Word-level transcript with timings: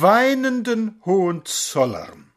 weinenden 0.00 1.00
Hohenzollern. 1.04 2.32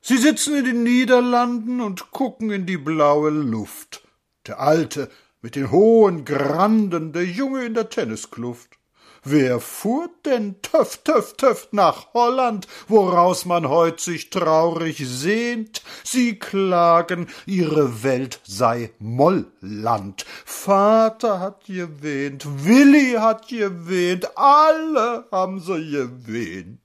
Sie 0.00 0.18
sitzen 0.18 0.56
in 0.56 0.64
den 0.64 0.82
Niederlanden 0.82 1.80
und 1.80 2.10
gucken 2.10 2.50
in 2.50 2.66
die 2.66 2.76
blaue 2.76 3.30
Luft. 3.30 4.06
Der 4.46 4.60
Alte 4.60 5.10
mit 5.40 5.56
den 5.56 5.70
hohen 5.70 6.24
Granden, 6.24 7.12
der 7.12 7.24
Junge 7.24 7.64
in 7.64 7.74
der 7.74 7.88
Tenniskluft. 7.88 8.78
Wer 9.26 9.58
fuhr 9.58 10.10
denn 10.26 10.60
töff, 10.60 10.98
töff, 10.98 11.32
töff 11.38 11.68
nach 11.72 12.12
Holland, 12.12 12.68
woraus 12.88 13.46
man 13.46 13.66
heut 13.66 13.98
sich 13.98 14.28
traurig 14.28 14.98
sehnt? 14.98 15.82
Sie 16.02 16.38
klagen, 16.38 17.28
ihre 17.46 18.02
Welt 18.02 18.40
sei 18.44 18.90
Mollland. 18.98 20.26
Vater 20.64 21.40
hat 21.40 21.66
gewähnt, 21.66 22.46
Willi 22.64 23.16
hat 23.18 23.48
gewähnt, 23.48 24.34
alle 24.34 25.28
haben 25.30 25.60
sie 25.60 25.90
gewähnt. 25.90 26.80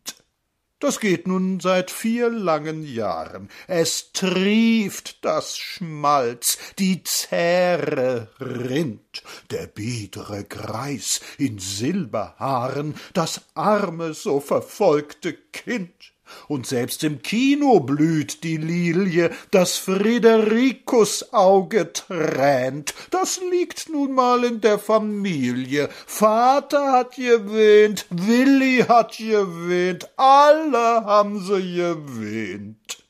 Das 0.79 0.99
geht 0.99 1.27
nun 1.27 1.61
seit 1.61 1.89
vier 1.89 2.29
langen 2.29 2.83
Jahren. 2.83 3.49
Es 3.67 4.11
trieft 4.11 5.23
das 5.23 5.57
Schmalz, 5.57 6.57
die 6.77 7.03
Zähre 7.03 8.27
rinnt, 8.41 9.23
der 9.49 9.67
biedere 9.67 10.43
Greis 10.43 11.21
in 11.37 11.57
Silberhaaren, 11.57 12.95
das 13.13 13.43
arme, 13.53 14.13
so 14.13 14.41
verfolgte 14.41 15.31
Kind 15.31 16.11
und 16.47 16.67
selbst 16.67 17.03
im 17.03 17.21
Kino 17.21 17.79
blüht 17.79 18.43
die 18.43 18.57
Lilie, 18.57 19.31
das 19.51 19.77
Friederikus 19.77 21.33
Auge 21.33 21.93
tränt. 21.93 22.93
Das 23.11 23.39
liegt 23.51 23.89
nun 23.89 24.13
mal 24.13 24.43
in 24.43 24.61
der 24.61 24.79
Familie. 24.79 25.89
Vater 26.05 26.91
hat 26.91 27.15
gewähnt, 27.15 28.05
Willi 28.09 28.85
hat 28.87 29.17
gewähnt, 29.17 30.09
alle 30.17 31.05
haben 31.05 31.41
sie 31.41 31.75
gewähnt. 31.75 33.03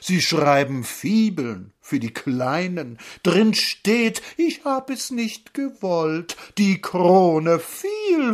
Sie 0.00 0.22
schreiben 0.22 0.82
Fibeln 0.82 1.72
für 1.80 1.98
die 1.98 2.12
Kleinen, 2.12 2.98
drin 3.22 3.52
steht, 3.52 4.22
ich 4.36 4.64
hab 4.64 4.90
es 4.90 5.10
nicht 5.10 5.54
gewollt, 5.54 6.36
die 6.56 6.80
Krone 6.80 7.58
fiel, 7.58 7.90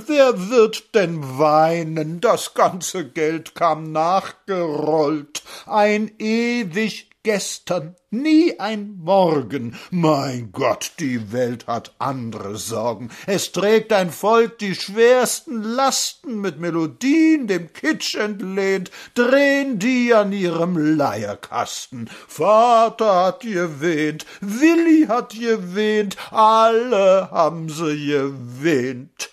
wer 0.06 0.50
wird 0.50 0.94
denn 0.94 1.38
weinen, 1.38 2.20
das 2.20 2.55
ganze 2.55 3.08
Geld 3.08 3.55
kam 3.55 3.92
nachgerollt, 3.92 5.42
ein 5.66 6.12
ewig 6.18 7.10
gestern, 7.27 7.96
nie 8.12 8.60
ein 8.60 8.98
Morgen. 9.02 9.77
Mein 9.91 10.52
Gott, 10.52 10.92
die 11.00 11.33
Welt 11.33 11.66
hat 11.66 11.92
andere 11.98 12.56
Sorgen. 12.56 13.10
Es 13.27 13.50
trägt 13.50 13.92
ein 13.92 14.12
Volk 14.12 14.58
die 14.58 14.77
schwersten 14.77 15.60
Lasten 15.60 16.40
mit 16.40 16.61
Melodien 16.61 17.48
dem 17.48 17.72
Kitsch 17.72 18.14
entlehnt, 18.14 18.92
drehen 19.14 19.80
die 19.80 20.14
an 20.14 20.33
ihrem 20.33 20.77
Leierkasten. 20.77 22.08
Vater 22.28 23.27
hat 23.27 23.40
gewähnt, 23.40 24.24
Willi 24.40 25.06
hat 25.08 25.34
gewähnt, 25.34 26.16
alle 26.30 27.28
haben 27.33 27.68
sie 27.68 28.06
gewähnt. 28.06 29.25